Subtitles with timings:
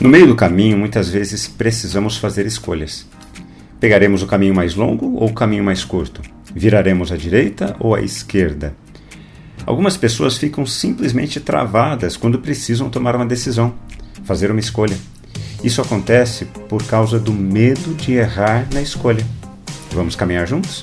[0.00, 3.06] No meio do caminho, muitas vezes precisamos fazer escolhas.
[3.78, 6.22] Pegaremos o caminho mais longo ou o caminho mais curto?
[6.54, 8.74] Viraremos à direita ou à esquerda?
[9.66, 13.74] Algumas pessoas ficam simplesmente travadas quando precisam tomar uma decisão,
[14.24, 14.96] fazer uma escolha.
[15.62, 19.26] Isso acontece por causa do medo de errar na escolha.
[19.90, 20.82] Vamos caminhar juntos?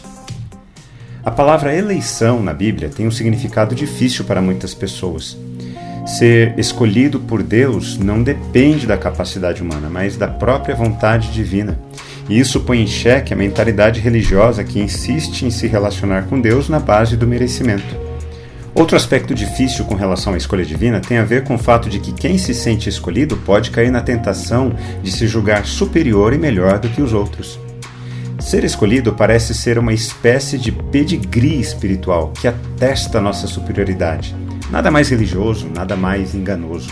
[1.25, 5.35] A palavra eleição na Bíblia tem um significado difícil para muitas pessoas.
[6.07, 11.77] Ser escolhido por Deus não depende da capacidade humana, mas da própria vontade divina.
[12.29, 16.69] E isso põe em xeque a mentalidade religiosa que insiste em se relacionar com Deus
[16.69, 18.07] na base do merecimento.
[18.73, 21.99] Outro aspecto difícil com relação à escolha divina tem a ver com o fato de
[21.99, 26.79] que quem se sente escolhido pode cair na tentação de se julgar superior e melhor
[26.79, 27.59] do que os outros.
[28.39, 34.33] Ser escolhido parece ser uma espécie de pedigree espiritual que atesta nossa superioridade.
[34.69, 36.89] Nada mais religioso, nada mais enganoso.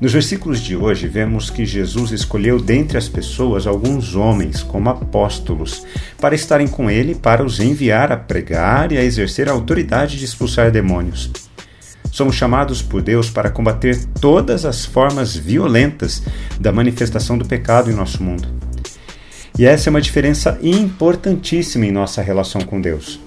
[0.00, 5.86] Nos versículos de hoje, vemos que Jesus escolheu dentre as pessoas alguns homens como apóstolos
[6.18, 10.24] para estarem com ele para os enviar a pregar e a exercer a autoridade de
[10.24, 11.30] expulsar demônios.
[12.10, 16.22] Somos chamados por Deus para combater todas as formas violentas
[16.58, 18.48] da manifestação do pecado em nosso mundo.
[19.58, 23.20] E essa é uma diferença importantíssima em nossa relação com Deus.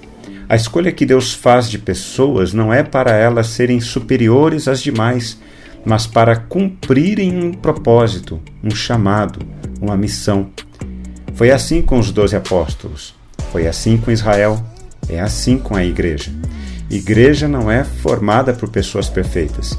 [0.54, 5.40] A escolha que Deus faz de pessoas não é para elas serem superiores às demais,
[5.84, 9.40] mas para cumprirem um propósito, um chamado,
[9.82, 10.52] uma missão.
[11.34, 13.16] Foi assim com os doze apóstolos,
[13.52, 14.64] foi assim com Israel,
[15.10, 16.32] é assim com a igreja.
[16.88, 19.76] Igreja não é formada por pessoas perfeitas.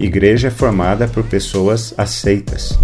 [0.00, 2.78] Igreja é formada por pessoas aceitas.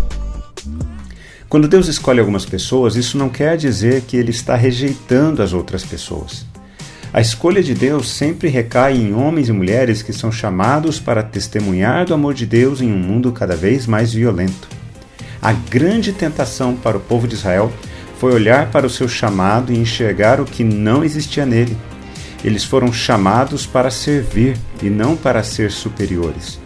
[1.49, 5.83] Quando Deus escolhe algumas pessoas, isso não quer dizer que ele está rejeitando as outras
[5.83, 6.51] pessoas.
[7.13, 12.07] A escolha de Deus sempre recai em homens e mulheres que são chamados para testemunhar
[12.07, 14.69] do amor de Deus em um mundo cada vez mais violento.
[15.43, 17.73] A grande tentação para o povo de Israel
[18.19, 21.77] foi olhar para o seu chamado e enxergar o que não existia nele.
[22.45, 26.61] Eles foram chamados para servir e não para ser superiores.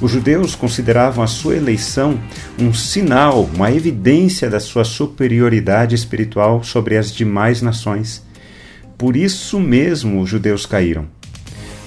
[0.00, 2.18] Os judeus consideravam a sua eleição
[2.58, 8.22] um sinal, uma evidência da sua superioridade espiritual sobre as demais nações.
[9.02, 11.08] Por isso mesmo os judeus caíram.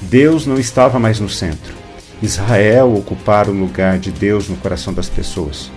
[0.01, 1.73] Deus não estava mais no centro.
[2.21, 5.71] Israel ocupara o lugar de Deus no coração das pessoas.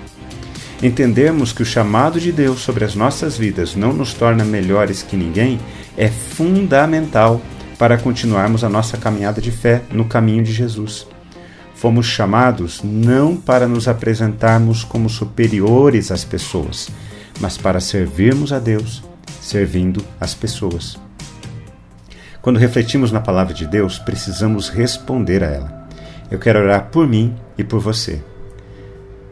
[0.83, 5.17] Entendermos que o chamado de Deus sobre as nossas vidas não nos torna melhores que
[5.17, 5.61] ninguém
[5.97, 7.41] é fundamental
[7.79, 11.07] para continuarmos a nossa caminhada de fé no caminho de Jesus.
[11.73, 16.89] Fomos chamados não para nos apresentarmos como superiores às pessoas,
[17.39, 19.05] mas para servirmos a Deus,
[19.41, 20.99] servindo as pessoas.
[22.41, 25.89] Quando refletimos na palavra de Deus, precisamos responder a ela.
[26.31, 28.23] Eu quero orar por mim e por você.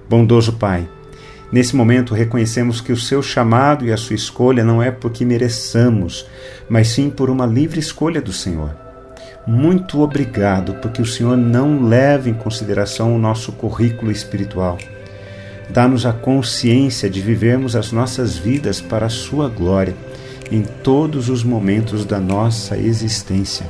[0.08, 0.88] Bondoso Pai,
[1.52, 6.26] nesse momento reconhecemos que o seu chamado e a sua escolha não é porque mereçamos,
[6.68, 8.74] mas sim por uma livre escolha do Senhor.
[9.46, 14.76] Muito obrigado, porque o Senhor não leva em consideração o nosso currículo espiritual.
[15.70, 19.94] Dá-nos a consciência de vivermos as nossas vidas para a Sua glória
[20.50, 23.66] em todos os momentos da nossa existência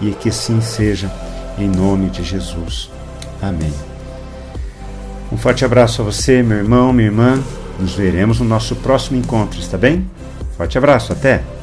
[0.00, 1.10] e que assim seja,
[1.58, 2.90] em nome de Jesus.
[3.40, 3.72] Amém.
[5.32, 7.42] Um forte abraço a você, meu irmão, minha irmã.
[7.78, 10.06] Nos veremos no nosso próximo encontro, está bem?
[10.56, 11.55] Forte abraço, até!